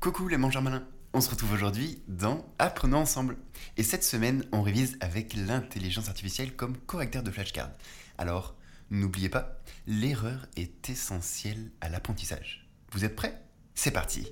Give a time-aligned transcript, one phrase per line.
[0.00, 3.36] Coucou les mangeurs malins On se retrouve aujourd'hui dans Apprenons ensemble.
[3.76, 7.68] Et cette semaine, on révise avec l'intelligence artificielle comme correcteur de flashcards.
[8.16, 8.54] Alors,
[8.90, 12.66] n'oubliez pas, l'erreur est essentielle à l'apprentissage.
[12.92, 13.42] Vous êtes prêts?
[13.74, 14.26] C'est parti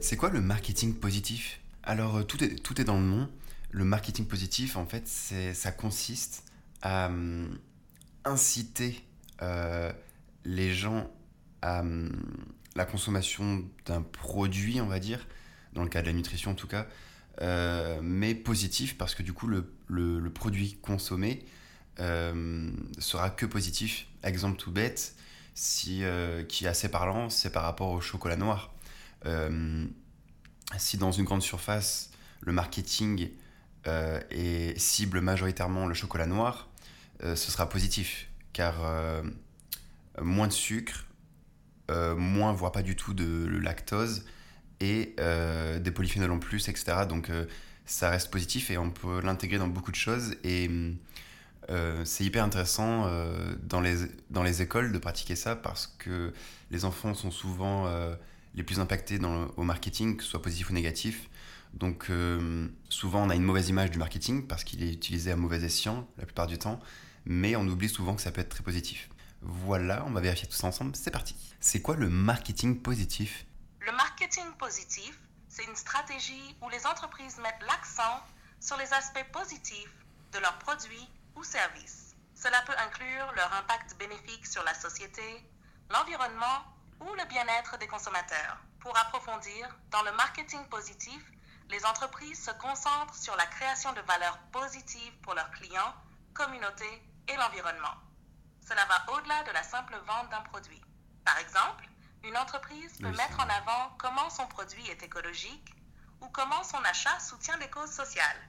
[0.00, 1.60] C'est quoi le marketing positif?
[1.84, 3.30] Alors, euh, tout est, tout est dans le nom.
[3.70, 6.42] Le marketing positif, en fait, ça consiste
[6.82, 7.56] à hum,
[8.24, 9.06] inciter
[9.40, 11.10] les gens
[11.62, 12.10] à hum,
[12.76, 15.26] la consommation d'un produit, on va dire,
[15.72, 16.86] dans le cas de la nutrition en tout cas,
[17.42, 21.44] euh, mais positif parce que du coup le, produit consommé
[22.00, 24.06] euh, sera que positif.
[24.22, 25.14] Exemple tout bête,
[25.54, 28.74] qui est assez parlant, c'est par rapport au chocolat noir.
[30.78, 33.30] si dans une grande surface, le marketing
[34.30, 36.68] et cible majoritairement le chocolat noir,
[37.22, 39.22] ce sera positif car euh,
[40.22, 41.04] moins de sucre,
[41.90, 44.24] euh, moins, voire pas du tout de lactose
[44.80, 47.04] et euh, des polyphénols en plus, etc.
[47.06, 47.30] Donc
[47.84, 50.70] ça reste positif et on peut l'intégrer dans beaucoup de choses et
[52.04, 53.10] c'est hyper intéressant
[53.62, 56.32] dans, les, écoles de pratiquer ça parce que
[56.70, 57.90] les enfants sont souvent
[58.54, 59.18] les plus impactés
[59.56, 61.28] au marketing, que ce soit positif ou négatif.
[61.74, 62.10] Donc
[62.88, 66.08] souvent on a une mauvaise image du marketing parce qu'il est utilisé à mauvais escient
[66.16, 66.80] la plupart du temps
[67.26, 69.10] mais on oublie souvent que ça peut être très positif.
[69.42, 71.36] Voilà, on va vérifier tout ça ensemble, c'est parti.
[71.60, 73.44] C'est quoi le marketing positif?
[73.80, 78.22] Le marketing positif, c'est une stratégie où les entreprises mettent l'accent
[78.60, 79.94] sur les aspects positifs
[80.32, 82.14] de leurs produits ou services.
[82.34, 85.22] Cela peut inclure leur impact bénéfique sur la société,
[85.90, 86.64] l'environnement
[87.00, 88.58] ou le bien-être des consommateurs.
[88.80, 91.22] Pour approfondir, dans le marketing positif,
[91.70, 95.94] les entreprises se concentrent sur la création de valeurs positives pour leurs clients,
[96.34, 97.94] communautés et l'environnement.
[98.66, 100.80] Cela va au-delà de la simple vente d'un produit.
[101.24, 101.88] Par exemple,
[102.24, 105.74] une entreprise peut mettre en avant comment son produit est écologique
[106.20, 108.48] ou comment son achat soutient des causes sociales.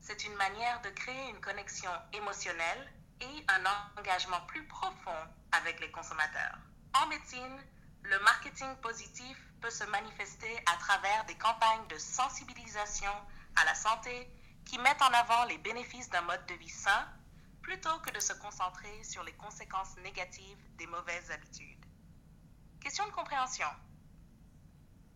[0.00, 5.18] C'est une manière de créer une connexion émotionnelle et un engagement plus profond
[5.52, 6.58] avec les consommateurs.
[6.94, 7.58] En médecine,
[8.02, 13.12] le marketing positif peut se manifester à travers des campagnes de sensibilisation
[13.56, 14.30] à la santé
[14.64, 17.08] qui mettent en avant les bénéfices d'un mode de vie sain
[17.68, 21.84] plutôt que de se concentrer sur les conséquences négatives des mauvaises habitudes.
[22.80, 23.66] Question de compréhension.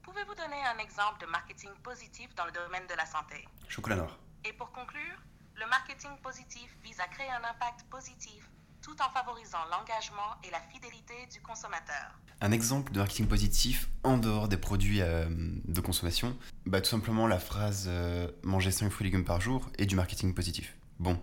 [0.02, 3.48] Pouvez-vous donner un exemple de marketing positif dans le domaine de la santé?
[3.68, 4.18] Chocolat noir.
[4.44, 5.16] Et pour conclure,
[5.54, 8.50] le marketing positif vise à créer un impact positif
[8.82, 12.20] tout en favorisant l'engagement et la fidélité du consommateur.
[12.42, 16.36] Un exemple de marketing positif en dehors des produits euh, de consommation,
[16.66, 19.96] bah, tout simplement la phrase euh, manger 5 fruits et légumes par jour et du
[19.96, 20.76] marketing positif.
[20.98, 21.18] Bon,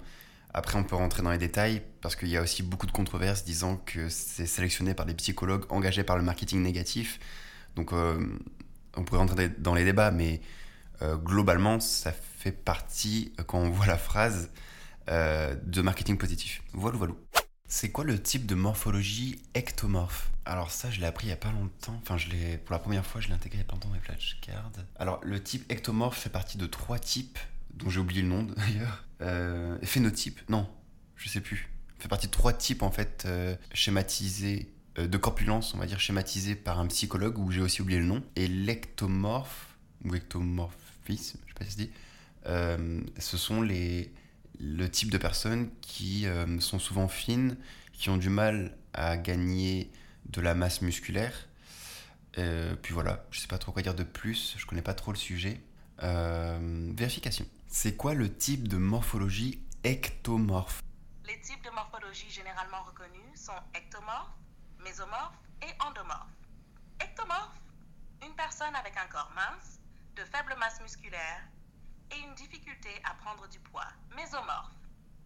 [0.53, 3.43] après, on peut rentrer dans les détails parce qu'il y a aussi beaucoup de controverses
[3.43, 7.19] disant que c'est sélectionné par des psychologues engagés par le marketing négatif.
[7.75, 8.19] Donc, euh,
[8.97, 10.41] on pourrait rentrer dans les débats, mais
[11.01, 14.49] euh, globalement, ça fait partie, euh, quand on voit la phrase,
[15.07, 16.61] de marketing positif.
[16.73, 17.13] Voilà, voilà.
[17.67, 20.29] C'est quoi le type de morphologie ectomorphe?
[20.45, 21.99] Alors ça, je l'ai appris il y a pas longtemps.
[22.03, 23.89] Enfin, je l'ai pour la première fois, je l'ai intégré il y a pas longtemps
[23.89, 24.71] dans les flashcards.
[24.99, 27.39] Alors, le type ectomorphe fait partie de trois types
[27.73, 29.03] dont j'ai oublié le nom d'ailleurs.
[29.21, 30.67] Euh, phénotype, non,
[31.15, 31.69] je sais plus.
[31.99, 35.99] Fait partie de trois types en fait euh, schématisés euh, de corpulence, on va dire
[35.99, 38.23] schématisés par un psychologue où j'ai aussi oublié le nom.
[38.35, 41.91] Et l'ectomorphe ou ectomorphisme, je sais pas si ça se dit.
[43.19, 44.13] Ce sont les
[44.61, 46.25] le type de personnes qui
[46.59, 47.55] sont souvent fines,
[47.93, 49.89] qui ont du mal à gagner
[50.25, 51.47] de la masse musculaire.
[52.33, 55.17] puis voilà, je sais pas trop quoi dire de plus, je connais pas trop le
[55.17, 55.61] sujet.
[56.01, 57.45] vérification.
[57.71, 60.81] C'est quoi le type de morphologie ectomorphe?
[61.25, 64.33] Les types de morphologie généralement reconnus sont ectomorphe,
[64.79, 66.33] mésomorphe et endomorphe.
[66.99, 67.61] Ectomorphe,
[68.25, 69.79] une personne avec un corps mince,
[70.15, 71.43] de faible masse musculaire
[72.09, 73.87] et une difficulté à prendre du poids.
[74.15, 74.73] Mésomorphe,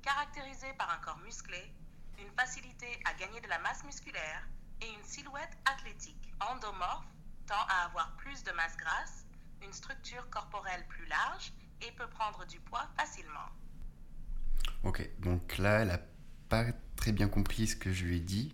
[0.01, 1.73] caractérisé par un corps musclé,
[2.19, 4.46] une facilité à gagner de la masse musculaire
[4.81, 6.34] et une silhouette athlétique.
[6.41, 7.07] Endomorphe
[7.47, 9.25] tend à avoir plus de masse grasse,
[9.61, 11.53] une structure corporelle plus large
[11.88, 13.50] et peut prendre du poids facilement.
[14.84, 16.00] Ok, donc là, elle n'a
[16.50, 16.66] pas
[16.96, 18.53] très bien compris ce que je lui ai dit.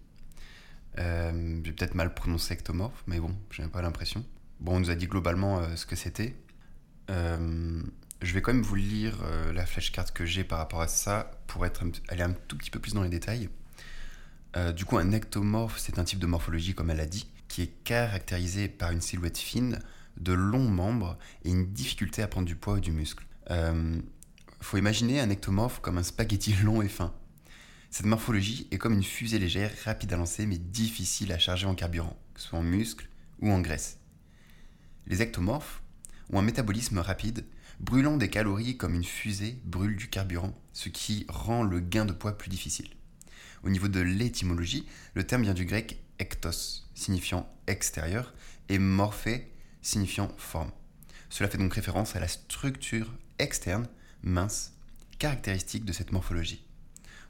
[0.98, 4.26] Euh, j'ai peut-être mal prononcé ectomorphe, mais bon, j'ai pas l'impression.
[4.60, 6.36] Bon, on nous a dit globalement euh, ce que c'était.
[7.10, 7.82] Euh,
[8.22, 9.18] je vais quand même vous lire
[9.54, 12.78] la flashcard que j'ai par rapport à ça pour être, aller un tout petit peu
[12.80, 13.50] plus dans les détails.
[14.76, 17.84] du coup, un ectomorphe, c'est un type de morphologie, comme elle a dit, qui est
[17.86, 19.80] caractérisé par une silhouette fine,
[20.20, 23.26] de longs membres et une difficulté à prendre du poids ou du muscle.
[23.52, 24.00] Euh,
[24.62, 27.14] faut imaginer un ectomorphe comme un spaghetti long et fin.
[27.90, 31.74] Cette morphologie est comme une fusée légère, rapide à lancer mais difficile à charger en
[31.74, 33.10] carburant, que ce soit en muscles
[33.42, 33.98] ou en graisse.
[35.08, 35.82] Les ectomorphes
[36.32, 37.46] ont un métabolisme rapide,
[37.80, 42.14] brûlant des calories comme une fusée brûle du carburant, ce qui rend le gain de
[42.14, 42.90] poids plus difficile.
[43.64, 48.34] Au niveau de l'étymologie, le terme vient du grec ektos, signifiant extérieur,
[48.70, 49.52] et morphé,
[49.82, 50.72] signifiant forme.
[51.30, 53.88] Cela fait donc référence à la structure externe,
[54.24, 54.74] mince,
[55.20, 56.66] caractéristique de cette morphologie.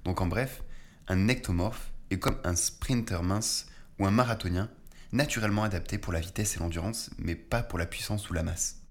[0.03, 0.63] Donc en bref,
[1.07, 3.67] un ectomorphe est comme un sprinter mince
[3.99, 4.69] ou un marathonien,
[5.11, 8.81] naturellement adapté pour la vitesse et l'endurance, mais pas pour la puissance ou la masse.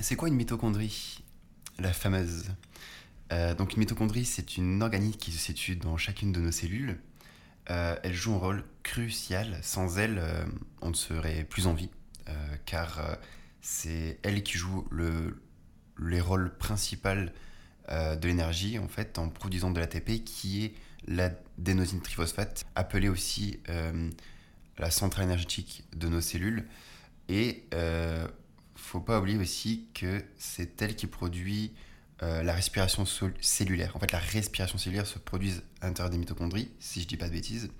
[0.00, 1.22] C'est quoi une mitochondrie?
[1.78, 2.46] La fameuse.
[3.32, 7.00] Euh, donc une mitochondrie, c'est une organique qui se situe dans chacune de nos cellules.
[7.70, 9.58] Euh, elle joue un rôle crucial.
[9.62, 10.44] Sans elle, euh,
[10.82, 11.90] on ne serait plus en vie,
[12.66, 13.18] car
[13.60, 15.42] c'est elle qui joue le,
[15.98, 17.30] les rôles principaux
[17.90, 20.74] de l'énergie, en fait, en produisant de l'ATP, qui est
[21.06, 23.60] l'adénosine triphosphate, appelée aussi
[24.78, 26.66] la centrale énergétique de nos cellules.
[27.28, 27.64] Et
[28.94, 31.72] faut pas oublier aussi que c'est elle qui produit
[32.22, 33.04] euh, la respiration
[33.40, 33.96] cellulaire.
[33.96, 37.26] En fait, la respiration cellulaire se produit à l'intérieur des mitochondries, si je dis pas
[37.26, 37.70] de bêtises,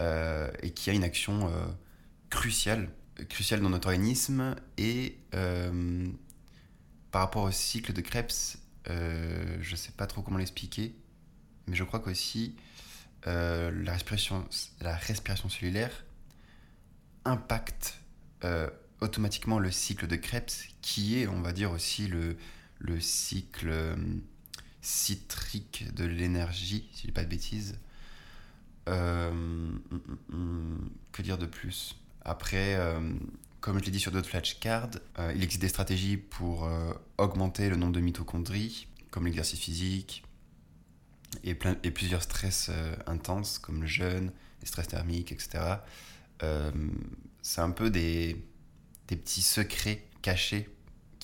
[0.00, 1.66] euh, et qui a une action euh,
[2.30, 2.90] cruciale,
[3.28, 4.56] cruciale dans notre organisme.
[4.78, 5.18] Et
[7.10, 8.56] par rapport au cycle de Krebs,
[8.86, 10.94] je ne sais pas trop comment l'expliquer,
[11.66, 12.56] mais je crois qu'aussi
[13.26, 14.46] la, respiration,
[14.80, 16.04] la respiration cellulaire
[17.24, 18.00] impacte
[19.00, 22.36] automatiquement le cycle de Krebs, qui est, on va dire, aussi le,
[22.78, 23.96] le cycle euh,
[24.80, 27.78] citrique de l'énergie, si je dis pas de bêtises.
[28.88, 31.96] Euh, hum, hum, hum, que dire de plus?
[32.24, 33.00] Après, euh,
[33.60, 34.90] comme je l'ai dit sur d'autres flashcards,
[35.34, 36.68] il existe des stratégies pour
[37.16, 40.22] augmenter le nombre de mitochondries, comme l'exercice physique,
[41.44, 42.70] et, plein, et plusieurs stress
[43.06, 45.64] intenses, comme le jeûne, les stress thermiques, etc.
[47.40, 48.36] c'est un peu des,
[49.08, 50.68] des petits secrets cachés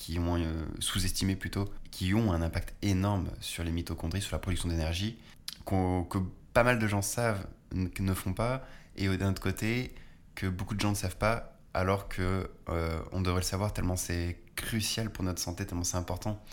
[0.01, 4.39] qui ont euh, sous-estimé plutôt, qui ont un impact énorme sur les mitochondries, sur la
[4.39, 5.17] production d'énergie,
[5.65, 6.17] que
[6.53, 8.65] pas mal de gens savent, ne font pas,
[8.95, 9.93] et d'un autre côté,
[10.35, 13.95] que beaucoup de gens ne savent pas, alors que euh, on devrait le savoir tellement
[13.95, 16.43] c'est crucial pour notre santé, tellement c'est important.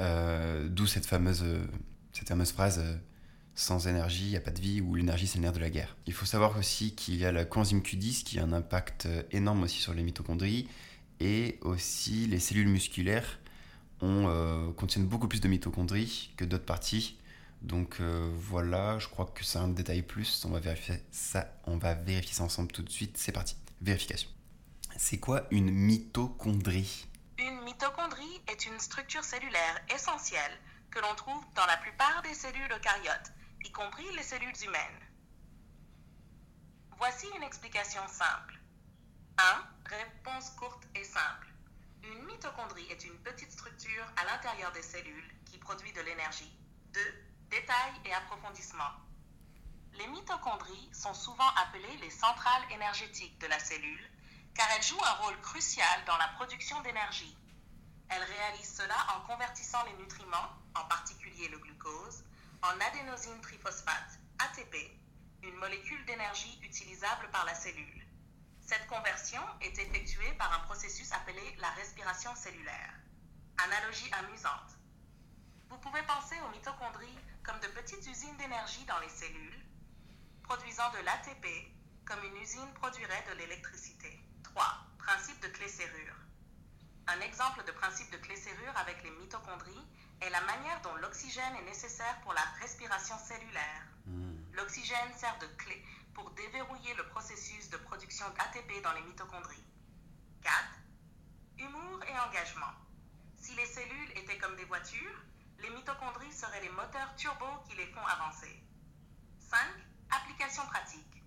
[0.00, 1.44] Euh, d'où cette fameuse,
[2.12, 2.82] cette fameuse phrase
[3.54, 5.70] sans énergie, il n'y a pas de vie, ou l'énergie, c'est le nerf de la
[5.70, 5.96] guerre.
[6.06, 9.62] Il faut savoir aussi qu'il y a la coenzyme Q10 qui a un impact énorme
[9.62, 10.66] aussi sur les mitochondries,
[11.20, 13.38] et aussi, les cellules musculaires
[14.00, 17.16] ont, euh, contiennent beaucoup plus de mitochondries que d'autres parties.
[17.64, 20.44] Donc euh, voilà, je crois que c'est un détail plus.
[20.44, 23.16] On va vérifier ça, on va vérifier ça ensemble tout de suite.
[23.16, 23.56] C'est parti.
[23.80, 24.28] Vérification.
[24.98, 27.06] C'est quoi une mitochondrie?
[27.38, 30.52] Une mitochondrie est une structure cellulaire essentielle
[30.90, 33.32] que l'on trouve dans la plupart des cellules eucaryotes,
[33.64, 35.00] y compris les cellules humaines.
[36.98, 38.60] Voici une explication simple.
[39.38, 39.42] 1.
[39.86, 41.48] Réponse courte et simple.
[42.04, 46.52] Une mitochondrie est une petite structure à l'intérieur des cellules qui produit de l'énergie.
[46.92, 47.00] 2.
[47.50, 48.90] Détail et approfondissement.
[49.94, 54.10] Les mitochondries sont souvent appelées les centrales énergétiques de la cellule
[54.54, 57.36] car elles jouent un rôle crucial dans la production d'énergie.
[58.08, 62.24] Elles réalisent cela en convertissant les nutriments, en particulier le glucose,
[62.62, 64.76] en adénosine triphosphate, ATP,
[65.42, 68.06] une molécule d'énergie utilisable par la cellule.
[68.60, 72.94] Cette conversion est effectuée par un processus appelé la respiration cellulaire.
[73.58, 74.78] Analogie amusante.
[75.68, 79.60] Vous pouvez penser aux mitochondries comme de petites usines d'énergie dans les cellules,
[80.42, 81.46] produisant de l'ATP
[82.06, 84.18] comme une usine produirait de l'électricité.
[84.42, 84.64] 3.
[84.98, 86.16] Principe de clé-serrure.
[87.06, 89.86] Un exemple de principe de clé-serrure avec les mitochondries
[90.20, 93.82] est la manière dont l'oxygène est nécessaire pour la respiration cellulaire.
[94.06, 94.36] Hmm.
[94.54, 95.84] L'oxygène sert de clé
[96.14, 99.64] pour déverrouiller le processus de production d'ATP dans les mitochondries.
[100.42, 100.54] 4.
[101.58, 102.72] Humour et engagement.
[103.36, 105.24] Si les cellules étaient comme des voitures,
[105.60, 108.62] les mitochondries seraient les moteurs turbo qui les font avancer.
[109.40, 109.58] 5.
[110.10, 111.22] Application pratique.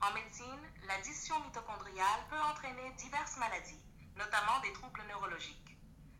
[0.00, 3.80] En médecine, l'addition mitochondriale peut entraîner diverses maladies,
[4.16, 5.76] notamment des troubles neurologiques.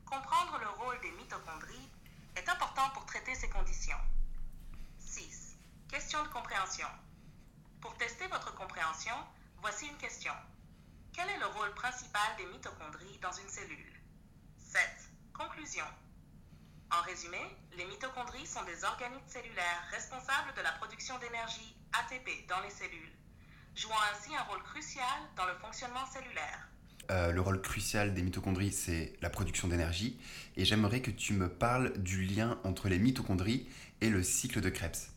[0.07, 1.91] Comprendre le rôle des mitochondries
[2.37, 3.99] est important pour traiter ces conditions.
[5.01, 5.57] 6.
[5.89, 6.89] Question de compréhension.
[7.81, 9.17] Pour tester votre compréhension,
[9.61, 10.35] voici une question.
[11.13, 14.01] Quel est le rôle principal des mitochondries dans une cellule?
[14.59, 14.81] 7.
[15.33, 15.87] Conclusion.
[16.93, 17.39] En résumé,
[17.77, 23.13] les mitochondries sont des organites cellulaires responsables de la production d'énergie ATP dans les cellules,
[23.75, 25.05] jouant ainsi un rôle crucial
[25.37, 26.69] dans le fonctionnement cellulaire.
[27.11, 30.21] Euh, le rôle crucial des mitochondries, c'est la production d'énergie,
[30.57, 33.67] et j'aimerais que tu me parles du lien entre les mitochondries
[34.01, 35.13] et le cycle de Krebs.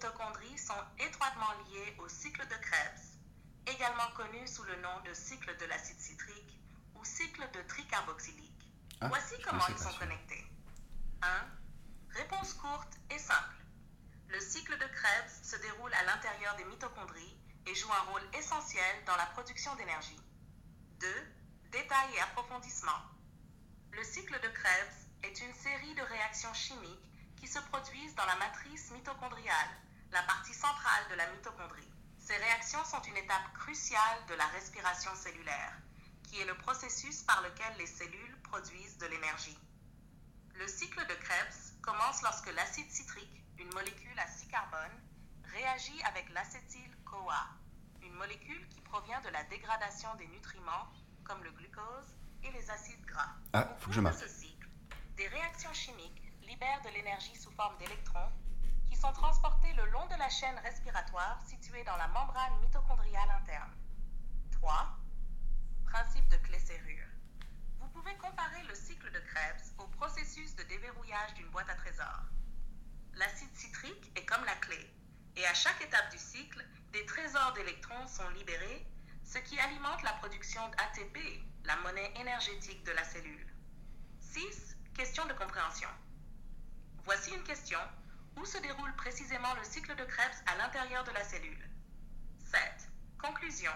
[0.00, 3.18] mitochondries sont étroitement liées au cycle de Krebs,
[3.66, 6.58] également connu sous le nom de cycle de l'acide citrique
[6.98, 8.49] ou cycle de tricarboxylique.
[9.02, 10.44] Ah, Voici comment ils sont connectés.
[11.22, 11.28] 1.
[12.10, 13.56] Réponse courte et simple.
[14.28, 17.34] Le cycle de Krebs se déroule à l'intérieur des mitochondries
[17.66, 20.20] et joue un rôle essentiel dans la production d'énergie.
[21.00, 21.06] 2.
[21.72, 23.00] Détail et approfondissement.
[23.92, 28.36] Le cycle de Krebs est une série de réactions chimiques qui se produisent dans la
[28.36, 29.70] matrice mitochondriale,
[30.12, 31.90] la partie centrale de la mitochondrie.
[32.18, 35.72] Ces réactions sont une étape cruciale de la respiration cellulaire,
[36.24, 39.56] qui est le processus par lequel les cellules produisent de l'énergie.
[40.56, 44.98] Le cycle de Krebs commence lorsque l'acide citrique, une molécule à six carbones,
[45.44, 47.46] réagit avec l'acétyl-CoA,
[48.02, 50.88] une molécule qui provient de la dégradation des nutriments
[51.22, 53.30] comme le glucose et les acides gras.
[53.52, 54.68] Ah, faut que je de ce cycle,
[55.16, 58.32] des réactions chimiques libèrent de l'énergie sous forme d'électrons
[58.88, 63.70] qui sont transportés le long de la chaîne respiratoire située dans la membrane mitochondriale interne.
[64.50, 64.88] 3.
[65.86, 67.09] Principe de clé-serrure.
[67.92, 72.22] Vous pouvez comparer le cycle de Krebs au processus de déverrouillage d'une boîte à trésors.
[73.14, 74.78] L'acide citrique est comme la clé,
[75.34, 78.86] et à chaque étape du cycle, des trésors d'électrons sont libérés,
[79.24, 81.18] ce qui alimente la production d'ATP,
[81.64, 83.46] la monnaie énergétique de la cellule.
[84.20, 84.76] 6.
[84.94, 85.88] Question de compréhension.
[87.04, 87.80] Voici une question.
[88.36, 91.68] Où se déroule précisément le cycle de Krebs à l'intérieur de la cellule?
[92.44, 92.60] 7.
[93.20, 93.72] Conclusion.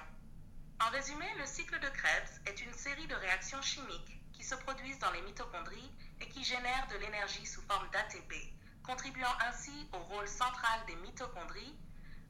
[0.80, 4.98] En résumé, le cycle de Krebs est une série de réactions chimiques qui se produisent
[4.98, 5.90] dans les mitochondries
[6.20, 8.34] et qui génèrent de l'énergie sous forme d'ATP,
[8.82, 11.74] contribuant ainsi au rôle central des mitochondries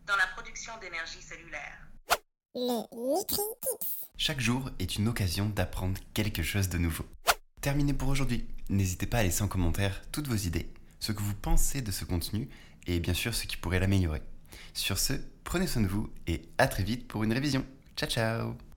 [0.06, 1.88] dans la production d'énergie cellulaire.
[4.16, 7.04] Chaque jour est une occasion d'apprendre quelque chose de nouveau.
[7.60, 8.46] Terminé pour aujourd'hui.
[8.68, 12.04] N'hésitez pas à laisser en commentaire toutes vos idées, ce que vous pensez de ce
[12.04, 12.48] contenu
[12.86, 14.22] et bien sûr ce qui pourrait l'améliorer.
[14.74, 17.64] Sur ce, prenez soin de vous et à très vite pour une révision.
[17.96, 18.73] Ciao ciao